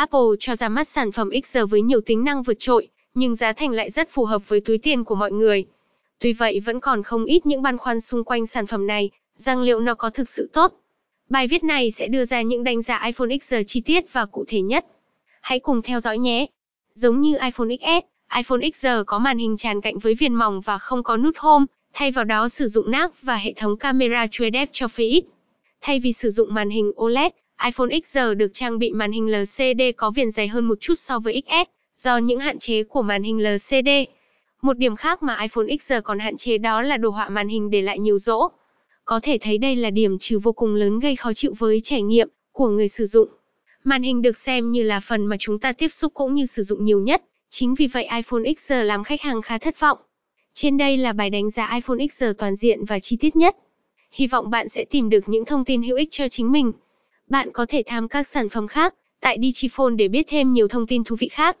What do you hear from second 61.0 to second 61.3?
thú vị